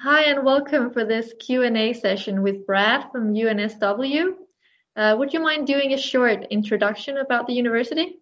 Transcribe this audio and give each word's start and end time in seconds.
Hi, 0.00 0.24
and 0.24 0.44
welcome 0.44 0.90
for 0.90 1.06
this 1.06 1.32
Q&A 1.40 1.94
session 1.94 2.42
with 2.42 2.66
Brad 2.66 3.10
from 3.10 3.32
UNSW. 3.32 4.34
Uh, 4.94 5.16
would 5.18 5.32
you 5.32 5.40
mind 5.40 5.66
doing 5.66 5.94
a 5.94 5.98
short 5.98 6.46
introduction 6.50 7.16
about 7.16 7.46
the 7.46 7.54
university? 7.54 8.20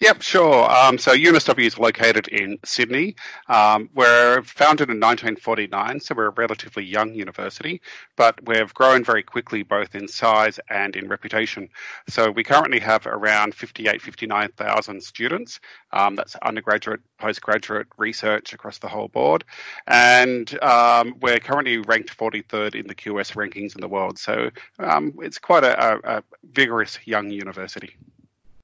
Yep, 0.00 0.22
sure. 0.22 0.70
Um, 0.70 0.96
so 0.96 1.12
UNSW 1.12 1.66
is 1.66 1.78
located 1.78 2.28
in 2.28 2.58
Sydney. 2.64 3.16
Um, 3.48 3.90
we're 3.94 4.42
founded 4.42 4.88
in 4.88 4.98
1949, 4.98 6.00
so 6.00 6.14
we're 6.14 6.26
a 6.26 6.30
relatively 6.30 6.84
young 6.84 7.14
university, 7.14 7.82
but 8.16 8.38
we've 8.46 8.72
grown 8.72 9.04
very 9.04 9.22
quickly 9.22 9.62
both 9.62 9.94
in 9.94 10.08
size 10.08 10.58
and 10.70 10.96
in 10.96 11.08
reputation. 11.08 11.68
So 12.08 12.30
we 12.30 12.42
currently 12.44 12.80
have 12.80 13.06
around 13.06 13.54
58, 13.54 14.00
59,000 14.00 15.02
students. 15.02 15.60
Um, 15.92 16.16
that's 16.16 16.34
undergraduate, 16.36 17.00
postgraduate 17.18 17.88
research 17.98 18.54
across 18.54 18.78
the 18.78 18.88
whole 18.88 19.08
board. 19.08 19.44
And 19.86 20.62
um, 20.62 21.14
we're 21.20 21.40
currently 21.40 21.78
ranked 21.78 22.16
43rd 22.16 22.74
in 22.74 22.86
the 22.86 22.94
QS 22.94 23.34
rankings 23.34 23.74
in 23.74 23.82
the 23.82 23.88
world. 23.88 24.18
So 24.18 24.50
um, 24.78 25.12
it's 25.18 25.38
quite 25.38 25.64
a, 25.64 25.78
a, 25.78 26.18
a 26.18 26.22
vigorous 26.52 26.98
young 27.04 27.30
university. 27.30 27.96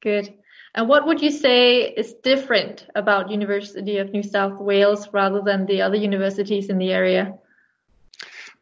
Good. 0.01 0.33
And 0.77 0.91
what 0.91 1.07
would 1.07 1.23
you 1.23 1.31
say 1.31 1.85
is 1.85 2.13
different 2.23 2.87
about 2.95 3.31
University 3.31 3.97
of 3.97 4.13
New 4.13 4.23
South 4.23 4.61
Wales 4.61 5.09
rather 5.11 5.41
than 5.41 5.65
the 5.65 5.81
other 5.81 5.97
universities 5.97 6.69
in 6.69 6.77
the 6.77 6.93
area? 6.93 7.39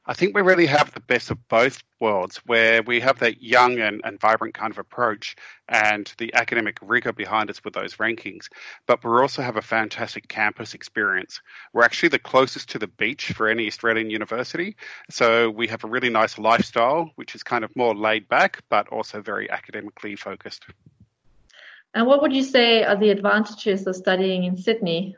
I 0.06 0.14
think 0.14 0.37
we 0.37 0.42
really 0.42 0.66
have 0.66 0.92
the 0.92 1.00
best 1.00 1.32
of 1.32 1.48
both 1.48 1.82
worlds, 1.98 2.37
where 2.46 2.82
we 2.82 3.00
have 3.00 3.18
that 3.18 3.42
young 3.42 3.80
and, 3.80 4.00
and 4.04 4.20
vibrant 4.20 4.54
kind 4.54 4.70
of 4.70 4.78
approach 4.78 5.34
and 5.68 6.12
the 6.18 6.32
academic 6.34 6.78
rigor 6.82 7.12
behind 7.12 7.50
us 7.50 7.64
with 7.64 7.74
those 7.74 7.96
rankings. 7.96 8.48
But 8.87 9.02
we 9.02 9.10
also 9.10 9.42
have 9.42 9.56
a 9.56 9.62
fantastic 9.62 10.28
campus 10.28 10.74
experience. 10.74 11.40
We're 11.73 11.84
actually 11.84 12.10
the 12.10 12.18
closest 12.20 12.68
to 12.70 12.78
the 12.78 12.87
beach 12.87 13.32
for 13.32 13.48
any 13.48 13.66
Australian 13.66 14.10
university. 14.10 14.76
So 15.10 15.51
we 15.51 15.66
have 15.68 15.82
a 15.82 15.88
really 15.88 16.10
nice 16.10 16.38
lifestyle, 16.38 17.10
which 17.16 17.35
is 17.35 17.42
kind 17.42 17.65
of 17.65 17.74
more 17.74 17.95
laid 17.95 18.29
back, 18.29 18.62
but 18.68 18.88
also 18.90 19.20
very 19.20 19.51
academically 19.51 20.15
focused. 20.15 20.66
And 21.95 22.06
what 22.06 22.20
would 22.23 22.32
you 22.32 22.42
say 22.42 22.82
are 22.82 22.96
the 22.96 23.10
advantages 23.10 23.87
of 23.87 23.95
studying 23.95 24.45
in 24.45 24.56
Sydney? 24.56 25.16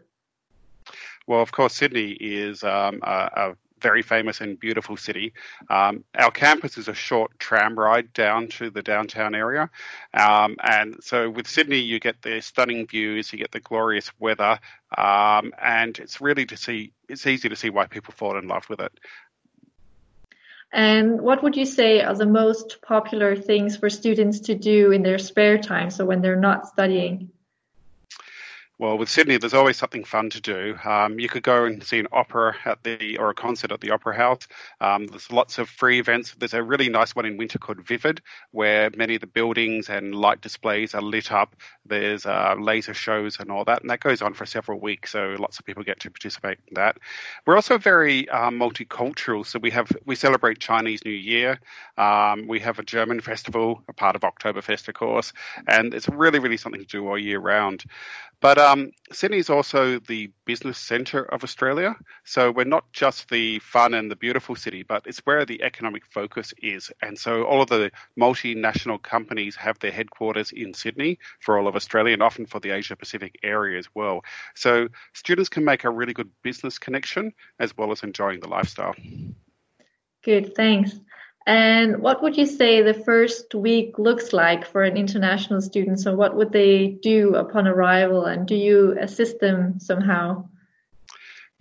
Well, 1.26 1.40
of 1.40 1.50
course, 1.50 1.74
Sydney 1.74 2.12
is 2.12 2.62
um, 2.62 3.00
a, 3.02 3.30
a, 3.34 3.56
very 3.82 4.00
famous 4.00 4.40
and 4.40 4.58
beautiful 4.58 4.96
city. 4.96 5.34
Um, 5.68 6.02
our 6.14 6.30
campus 6.30 6.78
is 6.78 6.88
a 6.88 6.94
short 6.94 7.38
tram 7.38 7.78
ride 7.78 8.10
down 8.14 8.48
to 8.48 8.70
the 8.70 8.82
downtown 8.82 9.34
area. 9.34 9.68
Um, 10.14 10.56
and 10.62 10.96
so 11.02 11.28
with 11.28 11.46
Sydney, 11.46 11.78
you 11.78 12.00
get 12.00 12.22
the 12.22 12.40
stunning 12.40 12.86
views, 12.86 13.32
you 13.32 13.38
get 13.38 13.52
the 13.52 13.60
glorious 13.60 14.10
weather, 14.18 14.58
um, 14.96 15.52
and 15.62 15.98
it's 15.98 16.22
really 16.22 16.46
to 16.46 16.56
see, 16.56 16.92
it's 17.08 17.26
easy 17.26 17.50
to 17.50 17.56
see 17.56 17.68
why 17.68 17.86
people 17.86 18.14
fall 18.16 18.38
in 18.38 18.48
love 18.48 18.68
with 18.70 18.80
it. 18.80 18.98
And 20.72 21.20
what 21.22 21.42
would 21.42 21.56
you 21.56 21.64
say 21.64 22.02
are 22.02 22.14
the 22.14 22.26
most 22.26 22.82
popular 22.82 23.36
things 23.36 23.76
for 23.76 23.88
students 23.88 24.40
to 24.40 24.54
do 24.54 24.92
in 24.92 25.02
their 25.02 25.18
spare 25.18 25.58
time, 25.58 25.90
so 25.90 26.04
when 26.04 26.20
they're 26.20 26.36
not 26.36 26.68
studying? 26.68 27.30
Well, 28.78 28.98
with 28.98 29.08
Sydney, 29.08 29.38
there's 29.38 29.54
always 29.54 29.78
something 29.78 30.04
fun 30.04 30.28
to 30.28 30.40
do. 30.42 30.76
Um, 30.84 31.18
you 31.18 31.30
could 31.30 31.42
go 31.42 31.64
and 31.64 31.82
see 31.82 31.98
an 31.98 32.08
opera 32.12 32.54
at 32.66 32.82
the 32.84 33.16
or 33.16 33.30
a 33.30 33.34
concert 33.34 33.72
at 33.72 33.80
the 33.80 33.92
Opera 33.92 34.14
House. 34.14 34.46
Um, 34.82 35.06
there's 35.06 35.32
lots 35.32 35.56
of 35.56 35.70
free 35.70 35.98
events. 35.98 36.34
There's 36.38 36.52
a 36.52 36.62
really 36.62 36.90
nice 36.90 37.16
one 37.16 37.24
in 37.24 37.38
winter 37.38 37.58
called 37.58 37.80
Vivid, 37.80 38.20
where 38.50 38.90
many 38.94 39.14
of 39.14 39.22
the 39.22 39.28
buildings 39.28 39.88
and 39.88 40.14
light 40.14 40.42
displays 40.42 40.94
are 40.94 41.00
lit 41.00 41.32
up. 41.32 41.56
There's 41.86 42.26
uh, 42.26 42.54
laser 42.58 42.92
shows 42.92 43.40
and 43.40 43.50
all 43.50 43.64
that, 43.64 43.80
and 43.80 43.88
that 43.88 44.00
goes 44.00 44.20
on 44.20 44.34
for 44.34 44.44
several 44.44 44.78
weeks. 44.78 45.12
So 45.12 45.36
lots 45.38 45.58
of 45.58 45.64
people 45.64 45.82
get 45.82 46.00
to 46.00 46.10
participate 46.10 46.58
in 46.68 46.74
that. 46.74 46.98
We're 47.46 47.56
also 47.56 47.78
very 47.78 48.28
um, 48.28 48.58
multicultural. 48.58 49.46
So 49.46 49.58
we 49.58 49.70
have 49.70 49.90
we 50.04 50.16
celebrate 50.16 50.58
Chinese 50.58 51.02
New 51.02 51.12
Year. 51.12 51.60
Um, 51.96 52.46
we 52.46 52.60
have 52.60 52.78
a 52.78 52.82
German 52.82 53.22
festival, 53.22 53.82
a 53.88 53.94
part 53.94 54.16
of 54.16 54.20
Oktoberfest, 54.20 54.88
of 54.88 54.94
course, 54.94 55.32
and 55.66 55.94
it's 55.94 56.10
really 56.10 56.40
really 56.40 56.58
something 56.58 56.82
to 56.82 56.86
do 56.86 57.08
all 57.08 57.18
year 57.18 57.38
round. 57.38 57.82
But 58.40 58.58
um, 58.58 58.90
Sydney 59.12 59.38
is 59.38 59.48
also 59.48 59.98
the 59.98 60.30
business 60.44 60.78
centre 60.78 61.24
of 61.24 61.42
Australia. 61.42 61.96
So 62.24 62.52
we're 62.52 62.64
not 62.64 62.92
just 62.92 63.30
the 63.30 63.58
fun 63.60 63.94
and 63.94 64.10
the 64.10 64.16
beautiful 64.16 64.54
city, 64.54 64.82
but 64.82 65.06
it's 65.06 65.20
where 65.20 65.44
the 65.46 65.62
economic 65.62 66.04
focus 66.06 66.52
is. 66.62 66.90
And 67.00 67.18
so 67.18 67.44
all 67.44 67.62
of 67.62 67.68
the 67.68 67.90
multinational 68.18 69.02
companies 69.02 69.56
have 69.56 69.78
their 69.78 69.90
headquarters 69.90 70.52
in 70.52 70.74
Sydney 70.74 71.18
for 71.40 71.58
all 71.58 71.66
of 71.66 71.76
Australia 71.76 72.12
and 72.12 72.22
often 72.22 72.46
for 72.46 72.60
the 72.60 72.70
Asia 72.70 72.94
Pacific 72.94 73.38
area 73.42 73.78
as 73.78 73.88
well. 73.94 74.22
So 74.54 74.88
students 75.14 75.48
can 75.48 75.64
make 75.64 75.84
a 75.84 75.90
really 75.90 76.12
good 76.12 76.30
business 76.42 76.78
connection 76.78 77.32
as 77.58 77.76
well 77.76 77.90
as 77.90 78.02
enjoying 78.02 78.40
the 78.40 78.48
lifestyle. 78.48 78.94
Good, 80.22 80.54
thanks. 80.54 81.00
And 81.46 82.02
what 82.02 82.22
would 82.22 82.36
you 82.36 82.46
say 82.46 82.82
the 82.82 82.92
first 82.92 83.54
week 83.54 83.98
looks 83.98 84.32
like 84.32 84.66
for 84.66 84.82
an 84.82 84.96
international 84.96 85.60
student? 85.60 86.00
So, 86.00 86.14
what 86.14 86.34
would 86.34 86.52
they 86.52 86.98
do 87.00 87.36
upon 87.36 87.68
arrival, 87.68 88.24
and 88.24 88.48
do 88.48 88.56
you 88.56 88.96
assist 89.00 89.38
them 89.38 89.78
somehow? 89.78 90.48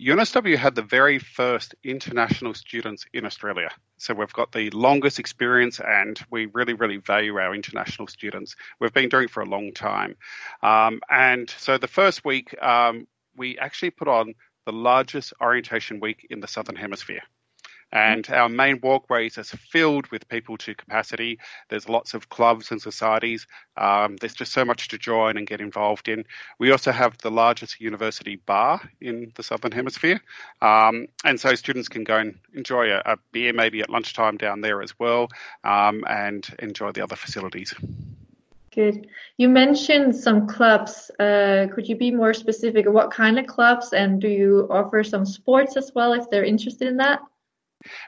UNSW 0.00 0.56
had 0.56 0.74
the 0.74 0.82
very 0.82 1.18
first 1.18 1.74
international 1.82 2.52
students 2.52 3.06
in 3.14 3.24
Australia. 3.24 3.70
So 3.96 4.12
we've 4.12 4.32
got 4.32 4.52
the 4.52 4.68
longest 4.70 5.18
experience 5.18 5.80
and 5.80 6.20
we 6.30 6.46
really, 6.46 6.74
really 6.74 6.98
value 6.98 7.36
our 7.36 7.54
international 7.54 8.06
students. 8.06 8.56
We've 8.78 8.92
been 8.92 9.08
doing 9.08 9.24
it 9.24 9.30
for 9.30 9.42
a 9.42 9.46
long 9.46 9.72
time. 9.72 10.16
Um, 10.62 11.00
and 11.08 11.48
so 11.48 11.78
the 11.78 11.88
first 11.88 12.26
week, 12.26 12.54
um, 12.62 13.06
we 13.36 13.56
actually 13.56 13.90
put 13.90 14.06
on 14.06 14.34
the 14.66 14.72
largest 14.72 15.32
orientation 15.40 16.00
week 16.00 16.26
in 16.28 16.40
the 16.40 16.48
Southern 16.48 16.76
Hemisphere. 16.76 17.22
And 17.92 18.28
our 18.30 18.48
main 18.48 18.80
walkways 18.82 19.38
are 19.38 19.44
filled 19.44 20.08
with 20.08 20.28
people 20.28 20.56
to 20.58 20.74
capacity. 20.74 21.38
There's 21.68 21.88
lots 21.88 22.14
of 22.14 22.28
clubs 22.28 22.70
and 22.70 22.82
societies. 22.82 23.46
Um, 23.76 24.16
there's 24.16 24.34
just 24.34 24.52
so 24.52 24.64
much 24.64 24.88
to 24.88 24.98
join 24.98 25.36
and 25.36 25.46
get 25.46 25.60
involved 25.60 26.08
in. 26.08 26.24
We 26.58 26.72
also 26.72 26.90
have 26.92 27.16
the 27.18 27.30
largest 27.30 27.80
university 27.80 28.36
bar 28.36 28.80
in 29.00 29.32
the 29.36 29.42
Southern 29.42 29.72
Hemisphere. 29.72 30.20
Um, 30.60 31.06
and 31.24 31.38
so 31.38 31.54
students 31.54 31.88
can 31.88 32.04
go 32.04 32.16
and 32.16 32.38
enjoy 32.54 32.90
a, 32.90 33.02
a, 33.04 33.16
beer 33.32 33.52
maybe 33.52 33.80
at 33.80 33.90
lunchtime 33.90 34.36
down 34.36 34.60
there 34.60 34.82
as 34.82 34.98
well 34.98 35.28
um, 35.64 36.04
and 36.08 36.46
enjoy 36.58 36.92
the 36.92 37.02
other 37.02 37.16
facilities. 37.16 37.74
Good. 38.74 39.06
You 39.38 39.48
mentioned 39.48 40.14
some 40.14 40.46
clubs. 40.46 41.10
Uh, 41.18 41.66
could 41.74 41.88
you 41.88 41.96
be 41.96 42.10
more 42.10 42.34
specific? 42.34 42.86
What 42.86 43.10
kind 43.10 43.38
of 43.38 43.46
clubs, 43.46 43.94
and 43.94 44.20
do 44.20 44.28
you 44.28 44.66
offer 44.70 45.02
some 45.02 45.24
sports 45.24 45.78
as 45.78 45.92
well 45.94 46.12
if 46.12 46.28
they're 46.28 46.44
interested 46.44 46.86
in 46.88 46.98
that? 46.98 47.20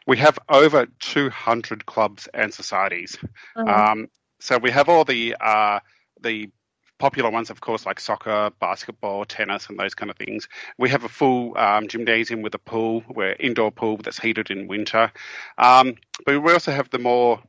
We 0.06 0.16
have 0.18 0.38
over 0.48 0.86
200 1.00 1.86
clubs 1.86 2.28
and 2.32 2.52
societies. 2.52 3.18
Uh-huh. 3.56 3.92
Um, 3.92 4.08
so 4.40 4.58
we 4.58 4.70
have 4.70 4.88
all 4.88 5.04
the 5.04 5.36
uh, 5.40 5.80
the 6.20 6.50
popular 6.98 7.30
ones, 7.30 7.50
of 7.50 7.60
course, 7.60 7.86
like 7.86 8.00
soccer, 8.00 8.50
basketball, 8.60 9.24
tennis, 9.24 9.68
and 9.68 9.78
those 9.78 9.94
kind 9.94 10.10
of 10.10 10.16
things. 10.16 10.48
We 10.78 10.90
have 10.90 11.04
a 11.04 11.08
full 11.08 11.56
um, 11.56 11.88
gymnasium 11.88 12.42
with 12.42 12.54
a 12.54 12.58
pool, 12.58 13.00
where 13.08 13.36
indoor 13.38 13.70
pool 13.70 13.98
that's 13.98 14.18
heated 14.18 14.50
in 14.50 14.66
winter. 14.66 15.12
Um, 15.58 15.94
but 16.26 16.42
we 16.42 16.52
also 16.52 16.72
have 16.72 16.90
the 16.90 16.98
more 16.98 17.40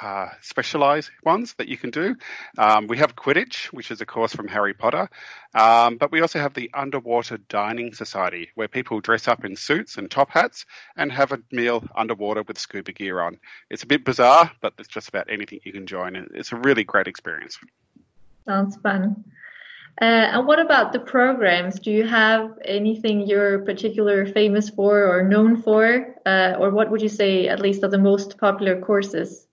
uh, 0.00 0.28
specialized 0.40 1.10
ones 1.24 1.54
that 1.54 1.68
you 1.68 1.76
can 1.76 1.90
do. 1.90 2.16
Um, 2.58 2.86
we 2.86 2.98
have 2.98 3.16
Quidditch, 3.16 3.66
which 3.66 3.90
is 3.90 4.00
a 4.00 4.06
course 4.06 4.34
from 4.34 4.48
Harry 4.48 4.74
Potter, 4.74 5.08
um, 5.54 5.96
but 5.96 6.12
we 6.12 6.20
also 6.20 6.38
have 6.38 6.54
the 6.54 6.70
Underwater 6.74 7.38
Dining 7.38 7.94
Society, 7.94 8.50
where 8.54 8.68
people 8.68 9.00
dress 9.00 9.28
up 9.28 9.44
in 9.44 9.56
suits 9.56 9.96
and 9.96 10.10
top 10.10 10.30
hats 10.30 10.66
and 10.96 11.10
have 11.12 11.32
a 11.32 11.38
meal 11.52 11.84
underwater 11.94 12.42
with 12.42 12.58
scuba 12.58 12.92
gear 12.92 13.20
on. 13.20 13.38
It's 13.70 13.82
a 13.82 13.86
bit 13.86 14.04
bizarre, 14.04 14.50
but 14.60 14.74
it's 14.78 14.88
just 14.88 15.08
about 15.08 15.30
anything 15.30 15.60
you 15.64 15.72
can 15.72 15.86
join. 15.86 16.16
It's 16.34 16.52
a 16.52 16.56
really 16.56 16.84
great 16.84 17.06
experience. 17.06 17.58
Sounds 18.46 18.76
fun. 18.76 19.24
Uh, 20.00 20.04
and 20.04 20.46
what 20.46 20.58
about 20.58 20.92
the 20.92 21.00
programs? 21.00 21.80
Do 21.80 21.90
you 21.90 22.06
have 22.06 22.58
anything 22.64 23.26
you're 23.26 23.60
particularly 23.60 24.30
famous 24.30 24.68
for 24.68 25.06
or 25.06 25.22
known 25.22 25.62
for? 25.62 26.14
Uh, 26.26 26.54
or 26.58 26.70
what 26.70 26.90
would 26.90 27.00
you 27.00 27.08
say, 27.08 27.48
at 27.48 27.60
least, 27.60 27.82
are 27.82 27.88
the 27.88 27.96
most 27.96 28.36
popular 28.36 28.78
courses? 28.78 29.45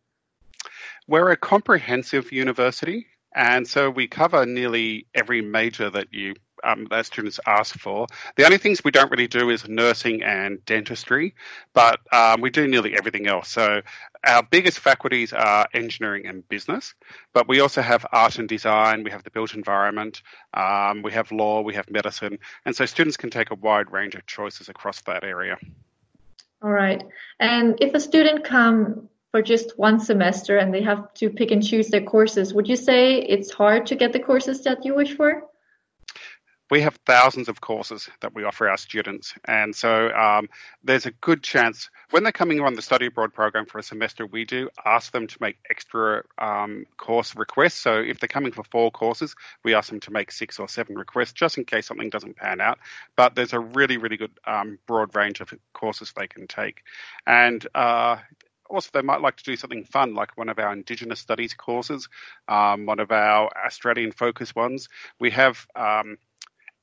We're 1.08 1.32
a 1.32 1.38
comprehensive 1.38 2.32
university, 2.32 3.08
and 3.36 3.68
so 3.68 3.90
we 3.90 4.08
cover 4.08 4.46
nearly 4.46 5.08
every 5.14 5.42
major 5.42 5.90
that 5.90 6.14
you 6.14 6.36
um, 6.64 6.88
that 6.90 7.06
students 7.06 7.40
ask 7.46 7.78
for. 7.78 8.08
The 8.36 8.46
only 8.46 8.58
things 8.58 8.84
we 8.84 8.92
don't 8.92 9.12
really 9.12 9.28
do 9.28 9.50
is 9.50 9.68
nursing 9.68 10.24
and 10.24 10.64
dentistry, 10.66 11.36
but 11.74 12.00
um, 12.12 12.42
we 12.42 12.50
do 12.50 12.68
nearly 12.68 12.96
everything 12.96 13.28
else. 13.28 13.50
So 13.50 13.82
our 14.26 14.44
biggest 14.44 14.80
faculties 14.80 15.34
are 15.34 15.68
engineering 15.74 16.26
and 16.26 16.48
business, 16.48 16.94
but 17.34 17.48
we 17.48 17.60
also 17.60 17.82
have 17.82 18.06
art 18.12 18.40
and 18.40 18.48
design, 18.48 19.04
we 19.04 19.12
have 19.12 19.24
the 19.24 19.32
built 19.32 19.54
environment, 19.54 20.22
um, 20.54 21.02
we 21.02 21.12
have 21.12 21.32
law, 21.32 21.62
we 21.62 21.76
have 21.76 21.90
medicine, 21.90 22.40
and 22.66 22.76
so 22.76 22.86
students 22.86 23.18
can 23.18 23.30
take 23.30 23.52
a 23.52 23.56
wide 23.56 23.92
range 23.92 24.16
of 24.16 24.26
choices 24.26 24.70
across 24.70 25.02
that 25.02 25.24
area. 25.24 25.58
All 26.62 26.72
right. 26.72 27.04
And 27.42 27.78
if 27.82 27.94
a 27.94 28.00
student 28.00 28.46
come 28.46 29.10
for 29.34 29.42
just 29.42 29.80
one 29.80 30.00
semester 30.00 30.60
and 30.60 30.72
they 30.72 30.84
have 30.84 31.12
to 31.16 31.28
pick 31.28 31.50
and 31.50 31.66
choose 31.66 31.88
their 31.88 32.04
courses, 32.04 32.54
would 32.54 32.68
you 32.68 32.76
say 32.76 33.16
it's 33.16 33.52
hard 33.52 33.88
to 33.88 33.96
get 33.96 34.14
the 34.14 34.20
courses 34.20 34.64
that 34.64 34.86
you 34.86 34.94
wish 34.94 35.18
for? 35.18 35.42
we 36.74 36.82
have 36.82 36.98
thousands 37.06 37.50
of 37.50 37.62
courses 37.62 38.10
that 38.22 38.34
we 38.34 38.44
offer 38.44 38.68
our 38.68 38.78
students. 38.78 39.36
And 39.46 39.76
so 39.76 40.10
um, 40.10 40.50
there's 40.84 41.06
a 41.06 41.12
good 41.12 41.44
chance 41.44 41.92
when 42.10 42.24
they're 42.24 42.32
coming 42.32 42.62
on 42.62 42.74
the 42.74 42.82
study 42.82 43.06
abroad 43.06 43.32
program 43.32 43.68
for 43.68 43.78
a 43.78 43.84
semester, 43.84 44.26
we 44.26 44.44
do 44.44 44.70
ask 44.84 45.12
them 45.12 45.28
to 45.28 45.38
make 45.40 45.58
extra 45.70 46.24
um, 46.40 46.86
course 46.98 47.36
requests. 47.36 47.76
So 47.76 48.00
if 48.00 48.20
they're 48.20 48.28
coming 48.28 48.54
for 48.54 48.64
four 48.64 48.90
courses, 48.90 49.36
we 49.64 49.76
ask 49.76 49.90
them 49.90 50.00
to 50.00 50.12
make 50.12 50.32
six 50.32 50.58
or 50.58 50.68
seven 50.68 50.96
requests 50.96 51.34
just 51.34 51.60
in 51.60 51.66
case 51.66 51.86
something 51.86 52.10
doesn't 52.10 52.38
pan 52.38 52.60
out. 52.60 52.80
But 53.16 53.36
there's 53.36 53.54
a 53.54 53.60
really, 53.60 53.98
really 53.98 54.18
good 54.18 54.32
um, 54.48 54.80
broad 54.88 55.16
range 55.16 55.42
of 55.42 55.54
courses 55.74 56.12
they 56.16 56.26
can 56.26 56.48
take. 56.48 56.82
And 57.28 57.66
uh, 57.76 58.18
also 58.74 58.90
they 58.94 59.02
might 59.02 59.22
like 59.22 59.38
to 59.38 59.44
do 59.44 59.56
something 59.56 59.84
fun 59.84 60.14
like 60.14 60.36
one 60.38 60.50
of 60.50 60.60
our 60.60 60.74
indigenous 60.74 61.20
studies 61.20 61.54
courses 61.54 62.10
um, 62.48 62.86
one 62.86 63.00
of 63.00 63.12
our 63.12 63.50
australian 63.66 64.12
focus 64.12 64.56
ones. 64.56 64.90
We 65.20 65.30
have 65.32 65.66
um, 65.76 66.18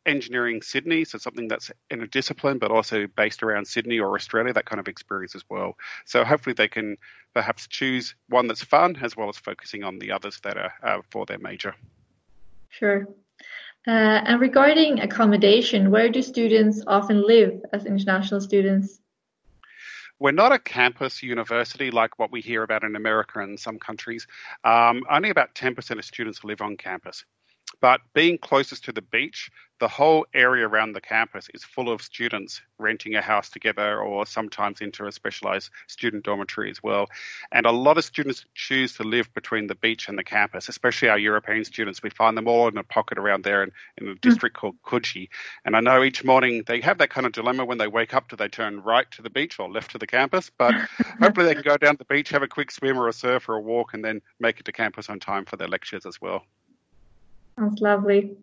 engineering 0.06 0.62
sydney 0.62 1.04
so 1.04 1.18
something 1.18 1.48
that's 1.48 1.70
in 1.90 2.00
a 2.02 2.06
discipline 2.06 2.58
but 2.58 2.70
also 2.70 3.06
based 3.16 3.42
around 3.42 3.66
sydney 3.66 3.98
or 3.98 4.14
australia 4.14 4.52
that 4.52 4.64
kind 4.64 4.80
of 4.80 4.88
experience 4.88 5.34
as 5.34 5.44
well. 5.50 5.76
So 6.06 6.24
hopefully 6.24 6.54
they 6.54 6.68
can 6.68 6.96
perhaps 7.34 7.66
choose 7.66 8.14
one 8.28 8.46
that's 8.46 8.64
fun 8.64 8.96
as 9.02 9.16
well 9.16 9.28
as 9.28 9.36
focusing 9.36 9.84
on 9.84 9.98
the 9.98 10.12
others 10.12 10.40
that 10.44 10.56
are 10.56 10.72
uh, 10.82 11.02
for 11.10 11.26
their 11.26 11.38
major. 11.38 11.74
Sure. 12.70 13.06
Uh, 13.86 14.20
and 14.26 14.40
regarding 14.40 15.00
accommodation 15.00 15.90
where 15.90 16.10
do 16.10 16.22
students 16.22 16.82
often 16.86 17.26
live 17.26 17.60
as 17.72 17.86
international 17.86 18.40
students 18.40 19.00
we're 20.20 20.30
not 20.32 20.52
a 20.52 20.58
campus 20.58 21.22
university 21.22 21.90
like 21.90 22.18
what 22.18 22.30
we 22.30 22.42
hear 22.42 22.62
about 22.62 22.84
in 22.84 22.94
America 22.94 23.40
and 23.40 23.58
some 23.58 23.78
countries. 23.78 24.26
Um, 24.64 25.02
only 25.10 25.30
about 25.30 25.54
10% 25.54 25.98
of 25.98 26.04
students 26.04 26.44
live 26.44 26.60
on 26.60 26.76
campus. 26.76 27.24
But 27.80 28.00
being 28.14 28.38
closest 28.38 28.84
to 28.84 28.92
the 28.92 29.02
beach, 29.02 29.50
the 29.80 29.88
whole 29.88 30.26
area 30.34 30.68
around 30.68 30.92
the 30.92 31.00
campus 31.00 31.48
is 31.54 31.64
full 31.64 31.90
of 31.90 32.02
students 32.02 32.60
renting 32.78 33.14
a 33.14 33.22
house 33.22 33.48
together 33.48 33.98
or 33.98 34.26
sometimes 34.26 34.82
into 34.82 35.06
a 35.06 35.12
specialized 35.12 35.70
student 35.86 36.22
dormitory 36.22 36.70
as 36.70 36.82
well. 36.82 37.06
And 37.50 37.64
a 37.64 37.72
lot 37.72 37.96
of 37.96 38.04
students 38.04 38.44
choose 38.54 38.94
to 38.96 39.04
live 39.04 39.32
between 39.32 39.66
the 39.66 39.74
beach 39.74 40.08
and 40.08 40.18
the 40.18 40.24
campus, 40.24 40.68
especially 40.68 41.08
our 41.08 41.18
European 41.18 41.64
students. 41.64 42.02
We 42.02 42.10
find 42.10 42.36
them 42.36 42.46
all 42.46 42.68
in 42.68 42.76
a 42.76 42.84
pocket 42.84 43.18
around 43.18 43.42
there 43.42 43.62
in, 43.62 43.72
in 43.96 44.08
a 44.08 44.14
district 44.16 44.56
mm. 44.56 44.60
called 44.60 44.76
Coogee. 44.84 45.30
And 45.64 45.74
I 45.74 45.80
know 45.80 46.04
each 46.04 46.24
morning 46.24 46.62
they 46.66 46.82
have 46.82 46.98
that 46.98 47.08
kind 47.08 47.26
of 47.26 47.32
dilemma 47.32 47.64
when 47.64 47.78
they 47.78 47.88
wake 47.88 48.12
up 48.12 48.28
do 48.28 48.36
they 48.36 48.48
turn 48.48 48.82
right 48.82 49.10
to 49.12 49.22
the 49.22 49.30
beach 49.30 49.58
or 49.58 49.70
left 49.70 49.92
to 49.92 49.98
the 49.98 50.06
campus? 50.06 50.50
But 50.58 50.74
hopefully 51.20 51.46
they 51.46 51.54
can 51.54 51.62
go 51.62 51.78
down 51.78 51.94
to 51.94 51.98
the 51.98 52.04
beach, 52.04 52.28
have 52.28 52.42
a 52.42 52.48
quick 52.48 52.70
swim 52.70 52.98
or 52.98 53.08
a 53.08 53.14
surf 53.14 53.48
or 53.48 53.56
a 53.56 53.60
walk, 53.62 53.94
and 53.94 54.04
then 54.04 54.20
make 54.38 54.60
it 54.60 54.66
to 54.66 54.72
campus 54.72 55.08
on 55.08 55.20
time 55.20 55.46
for 55.46 55.56
their 55.56 55.68
lectures 55.68 56.04
as 56.04 56.20
well. 56.20 56.44
That's 57.60 57.80
lovely. 57.80 58.36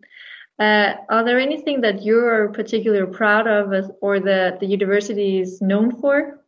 Uh, 0.58 0.94
are 1.08 1.24
there 1.24 1.38
anything 1.38 1.82
that 1.82 2.02
you're 2.02 2.48
particularly 2.48 3.12
proud 3.12 3.46
of 3.46 3.92
or 4.00 4.18
that 4.20 4.60
the 4.60 4.66
university 4.66 5.40
is 5.40 5.60
known 5.60 6.00
for? 6.00 6.40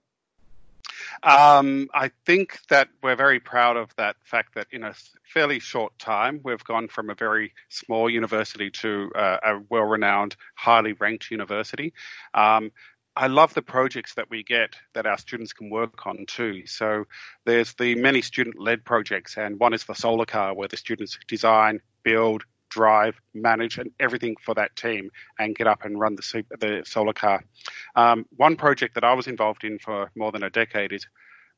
Um, 1.22 1.88
I 1.92 2.10
think 2.24 2.58
that 2.70 2.88
we're 3.02 3.16
very 3.16 3.40
proud 3.40 3.76
of 3.76 3.94
that 3.96 4.16
fact 4.24 4.54
that 4.54 4.68
in 4.72 4.84
a 4.84 4.94
fairly 5.22 5.58
short 5.58 5.98
time, 5.98 6.40
we've 6.42 6.64
gone 6.64 6.88
from 6.88 7.10
a 7.10 7.14
very 7.14 7.52
small 7.68 8.08
university 8.08 8.70
to 8.70 9.12
uh, 9.14 9.36
a 9.42 9.60
well 9.68 9.82
renowned, 9.82 10.36
highly 10.54 10.94
ranked 10.94 11.30
university. 11.30 11.92
Um, 12.32 12.72
I 13.16 13.26
love 13.26 13.52
the 13.54 13.62
projects 13.62 14.14
that 14.14 14.30
we 14.30 14.42
get 14.42 14.76
that 14.94 15.06
our 15.06 15.18
students 15.18 15.52
can 15.52 15.68
work 15.68 16.06
on 16.06 16.24
too. 16.26 16.66
So 16.66 17.04
there's 17.44 17.74
the 17.74 17.96
many 17.96 18.22
student 18.22 18.58
led 18.58 18.84
projects, 18.84 19.36
and 19.36 19.60
one 19.60 19.74
is 19.74 19.84
the 19.84 19.94
solar 19.94 20.24
car 20.24 20.54
where 20.54 20.68
the 20.68 20.76
students 20.76 21.18
design, 21.28 21.80
build, 22.02 22.44
drive, 22.70 23.20
manage, 23.34 23.78
and 23.78 23.90
everything 24.00 24.36
for 24.40 24.54
that 24.54 24.74
team 24.76 25.10
and 25.38 25.54
get 25.54 25.66
up 25.66 25.84
and 25.84 26.00
run 26.00 26.16
the, 26.16 26.44
the 26.58 26.82
solar 26.86 27.12
car. 27.12 27.44
Um, 27.94 28.26
one 28.36 28.56
project 28.56 28.94
that 28.94 29.04
I 29.04 29.12
was 29.14 29.26
involved 29.26 29.64
in 29.64 29.78
for 29.78 30.10
more 30.16 30.32
than 30.32 30.42
a 30.42 30.50
decade 30.50 30.92
is 30.92 31.06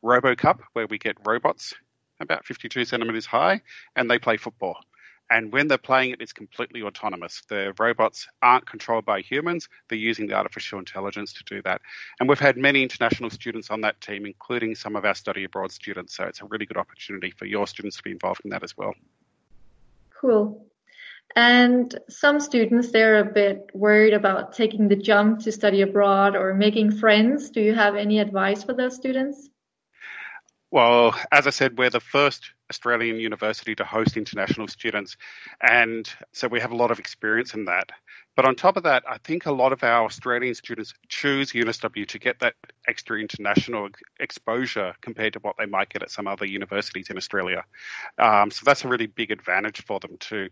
RoboCup, 0.03 0.61
where 0.73 0.87
we 0.87 0.99
get 0.99 1.17
robots 1.25 1.75
about 2.21 2.45
52 2.47 2.85
centimeters 2.85 3.27
high 3.27 3.61
and 3.97 4.11
they 4.11 4.19
play 4.19 4.37
football. 4.37 4.77
And 5.31 5.51
when 5.51 5.67
they're 5.67 5.79
playing 5.79 6.11
it, 6.11 6.21
it's 6.21 6.33
completely 6.33 6.83
autonomous. 6.83 7.43
The 7.49 7.73
robots 7.79 8.29
aren't 8.43 8.67
controlled 8.67 9.07
by 9.07 9.21
humans. 9.21 9.67
They're 9.89 9.97
using 9.97 10.27
the 10.27 10.35
artificial 10.35 10.79
intelligence 10.79 11.33
to 11.35 11.45
do 11.45 11.63
that. 11.63 11.81
And 12.21 12.29
we've 12.29 12.39
had 12.39 12.59
many 12.59 12.83
international 12.83 13.31
students 13.31 13.71
on 13.71 13.81
that 13.81 13.99
team, 14.03 14.27
including 14.27 14.75
some 14.75 14.95
of 14.95 15.07
our 15.07 15.15
study 15.15 15.45
abroad 15.45 15.73
students. 15.73 16.17
So 16.17 16.25
it's 16.25 16.43
a 16.43 16.45
really 16.45 16.67
good 16.67 16.77
opportunity 16.77 17.31
for 17.31 17.47
your 17.47 17.67
students 17.67 17.97
to 17.97 18.03
be 18.03 18.11
involved 18.11 18.43
in 18.45 18.51
that 18.51 18.63
as 18.63 18.77
well. 18.77 18.93
Cool. 20.21 20.67
And 21.35 21.99
some 22.09 22.41
students, 22.41 22.91
they're 22.91 23.21
a 23.21 23.33
bit 23.33 23.71
worried 23.73 24.13
about 24.13 24.53
taking 24.53 24.89
the 24.89 24.97
jump 24.97 25.41
to 25.41 25.53
study 25.53 25.81
abroad 25.83 26.37
or 26.37 26.55
making 26.55 26.93
friends. 26.93 27.51
Do 27.51 27.61
you 27.61 27.75
have 27.75 27.97
any 27.97 28.19
advice 28.19 28.63
for 28.63 28.75
those 28.75 28.95
students? 28.95 29.49
Well, 30.71 31.15
as 31.31 31.47
I 31.47 31.51
said, 31.51 31.77
we're 31.77 31.91
the 31.91 32.01
first 32.01 32.53
Australian 32.71 33.17
university 33.17 33.75
to 33.75 33.85
host 33.85 34.17
international 34.17 34.69
students, 34.69 35.19
and 35.61 36.09
so 36.33 36.49
we 36.49 36.61
have 36.61 36.73
a 36.73 36.77
lot 36.77 36.91
of 36.91 36.99
experience 36.99 37.53
in 37.53 37.67
that. 37.67 37.91
But 38.35 38.47
on 38.47 38.55
top 38.55 38.79
of 38.79 38.85
that, 38.85 39.03
I 39.07 39.19
think 39.19 39.45
a 39.45 39.53
lot 39.53 39.73
of 39.73 39.83
our 39.83 40.07
Australian 40.07 40.55
students 40.55 40.95
choose 41.09 41.53
UNSW 41.53 42.09
to 42.09 42.19
get 42.19 42.39
that 42.41 42.55
extra 42.89 43.21
international 43.21 43.91
exposure 44.21 44.95
compared 45.03 45.35
to 45.35 45.39
what 45.41 45.57
they 45.59 45.67
might 45.67 45.91
get 45.91 46.03
at 46.03 46.11
some 46.11 46.27
other 46.27 46.47
universities 46.47 47.11
in 47.11 47.19
Australia. 47.19 47.65
Um, 48.19 48.51
so 48.51 48.63
that's 48.65 48.85
a 48.85 48.89
really 48.89 49.07
big 49.07 49.31
advantage 49.31 49.85
for 49.85 50.01
them 50.01 50.17
too. 50.19 50.49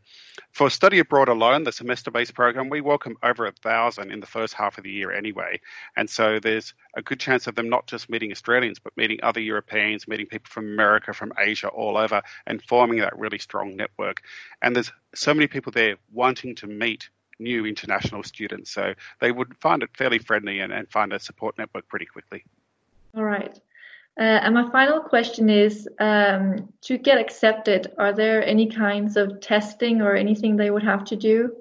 For 0.53 0.69
study 0.69 0.99
abroad 0.99 1.31
alone, 1.31 1.65
the 1.65 1.73
semester-based 1.73 2.35
program, 2.35 2.69
we 2.69 2.83
welcome 2.83 3.17
over 3.23 3.47
a 3.47 3.53
thousand 3.53 4.13
in 4.13 4.21
the 4.21 4.27
first 4.27 4.53
half 4.53 4.77
of 4.77 4.85
the 4.85 4.91
year 4.91 5.11
anyway, 5.11 5.59
and 5.97 6.09
so 6.09 6.39
there's 6.39 6.75
a 6.97 7.03
good 7.03 7.19
chance 7.19 7.47
of 7.47 7.55
them 7.55 7.71
not 7.71 7.87
just 7.87 8.11
meeting 8.11 8.31
Australians, 8.31 8.79
but 8.79 8.97
meeting 8.97 9.21
other 9.23 9.41
Europeans, 9.41 10.07
meeting 10.07 10.27
people 10.27 10.51
from 10.51 10.67
America, 10.67 11.15
from 11.15 11.33
Asia, 11.39 11.69
all 11.69 11.97
over, 11.97 12.21
and 12.47 12.63
forming 12.63 12.99
that 12.99 13.19
really 13.19 13.39
strong 13.39 13.75
network. 13.75 14.21
And 14.61 14.77
there's 14.77 14.93
so 15.15 15.33
many 15.33 15.47
people 15.47 15.73
there 15.73 15.97
wanting 16.13 16.55
to 16.57 16.67
meet 16.67 17.09
new 17.41 17.67
international 17.67 18.23
students. 18.23 18.71
So 18.71 18.95
they 19.21 19.33
would 19.33 19.57
find 19.59 19.83
it 19.83 19.91
fairly 19.97 20.19
friendly 20.19 20.61
and, 20.61 20.73
and 20.73 20.89
find 20.91 21.13
a 21.13 21.19
support 21.19 21.59
network 21.59 21.89
pretty 21.89 22.07
quickly. 22.07 22.45
All 23.17 23.25
right. 23.25 23.59
Uh, 24.19 24.23
and 24.23 24.55
my 24.55 24.71
final 24.71 25.01
question 25.01 25.49
is 25.49 25.89
um, 25.99 26.73
to 26.83 26.99
get 26.99 27.19
accepted, 27.19 27.93
are 27.99 28.13
there 28.13 28.45
any 28.45 28.67
kinds 28.67 29.17
of 29.17 29.41
testing 29.41 30.03
or 30.03 30.15
anything 30.15 30.57
they 30.57 30.71
would 30.71 30.83
have 30.83 31.05
to 31.05 31.17
do? 31.17 31.57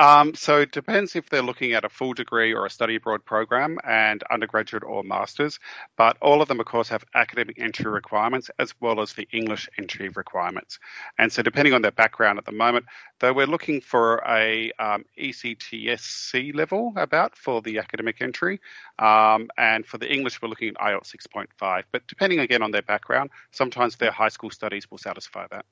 Um, 0.00 0.34
so 0.34 0.60
it 0.60 0.72
depends 0.72 1.14
if 1.14 1.28
they're 1.28 1.42
looking 1.42 1.74
at 1.74 1.84
a 1.84 1.90
full 1.90 2.14
degree 2.14 2.54
or 2.54 2.64
a 2.64 2.70
study 2.70 2.96
abroad 2.96 3.22
program 3.22 3.78
and 3.84 4.22
undergraduate 4.30 4.82
or 4.82 5.04
masters, 5.04 5.60
but 5.98 6.16
all 6.22 6.40
of 6.40 6.48
them, 6.48 6.58
of 6.58 6.64
course, 6.64 6.88
have 6.88 7.04
academic 7.14 7.60
entry 7.60 7.90
requirements 7.90 8.50
as 8.58 8.72
well 8.80 9.02
as 9.02 9.12
the 9.12 9.28
English 9.30 9.68
entry 9.76 10.08
requirements. 10.08 10.78
And 11.18 11.30
so, 11.30 11.42
depending 11.42 11.74
on 11.74 11.82
their 11.82 11.90
background 11.90 12.38
at 12.38 12.46
the 12.46 12.52
moment, 12.52 12.86
though 13.18 13.34
we're 13.34 13.46
looking 13.46 13.82
for 13.82 14.22
a 14.26 14.72
um, 14.78 15.04
ECTS 15.18 16.54
level 16.54 16.94
about 16.96 17.36
for 17.36 17.60
the 17.60 17.76
academic 17.78 18.22
entry, 18.22 18.58
um, 19.00 19.50
and 19.58 19.84
for 19.84 19.98
the 19.98 20.10
English, 20.10 20.40
we're 20.40 20.48
looking 20.48 20.70
at 20.70 20.76
IELTS 20.76 21.14
6.5. 21.14 21.82
But 21.92 22.06
depending 22.06 22.38
again 22.38 22.62
on 22.62 22.70
their 22.70 22.80
background, 22.80 23.28
sometimes 23.50 23.96
their 23.96 24.12
high 24.12 24.30
school 24.30 24.48
studies 24.48 24.90
will 24.90 24.96
satisfy 24.96 25.46
that. 25.50 25.66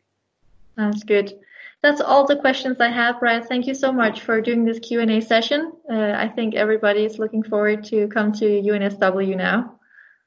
That's 0.76 1.02
good. 1.02 1.32
That's 1.82 2.00
all 2.00 2.26
the 2.26 2.36
questions 2.36 2.80
I 2.80 2.88
have, 2.88 3.20
Brad. 3.20 3.46
Thank 3.46 3.66
you 3.66 3.74
so 3.74 3.92
much 3.92 4.22
for 4.22 4.40
doing 4.40 4.64
this 4.64 4.80
Q&A 4.80 5.20
session. 5.20 5.72
Uh, 5.88 6.12
I 6.16 6.28
think 6.28 6.54
everybody 6.54 7.04
is 7.04 7.20
looking 7.20 7.44
forward 7.44 7.84
to 7.84 8.08
come 8.08 8.32
to 8.32 8.44
UNSW 8.44 9.36
now. 9.36 9.78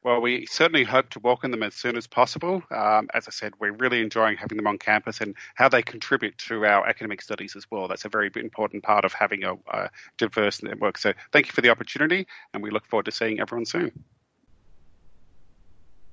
Well, 0.04 0.20
we 0.20 0.48
certainly 0.48 0.84
hope 0.84 1.10
to 1.12 1.20
welcome 1.20 1.52
them 1.52 1.62
as 1.62 1.76
soon 1.76 1.96
as 1.96 2.08
possible. 2.08 2.64
Um, 2.72 3.08
as 3.14 3.28
I 3.28 3.32
said, 3.32 3.54
we're 3.60 3.74
really 3.74 4.02
enjoying 4.02 4.36
having 4.36 4.58
them 4.58 4.66
on 4.66 4.80
campus 4.80 5.22
and 5.22 5.36
how 5.56 5.70
they 5.70 5.84
contribute 5.84 6.38
to 6.40 6.66
our 6.66 6.88
academic 6.88 7.22
studies 7.22 7.56
as 7.56 7.70
well. 7.70 7.88
That's 7.88 8.06
a 8.06 8.10
very 8.10 8.32
important 8.36 8.82
part 8.82 9.06
of 9.06 9.14
having 9.14 9.44
a, 9.44 9.54
a 9.72 9.90
diverse 10.18 10.64
network. 10.64 10.98
So 10.98 11.14
thank 11.32 11.48
you 11.48 11.52
for 11.52 11.62
the 11.62 11.70
opportunity, 11.70 12.26
and 12.54 12.64
we 12.64 12.72
look 12.72 12.88
forward 12.88 13.06
to 13.06 13.12
seeing 13.12 13.40
everyone 13.40 13.66
soon. 13.66 13.92